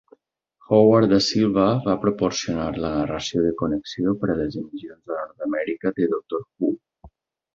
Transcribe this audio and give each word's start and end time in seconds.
Howard 0.67 1.09
Da 1.11 1.17
Silva 1.25 1.65
va 1.83 1.93
proporcionar 2.05 2.65
la 2.85 2.89
narració 2.95 3.43
de 3.47 3.51
connexió 3.61 4.13
per 4.23 4.29
a 4.35 4.37
les 4.39 4.57
emissions 4.63 5.13
a 5.17 5.19
Nord-Amèrica 5.19 5.91
de 5.99 6.09
Doctor 6.15 6.43
Who. 6.47 6.73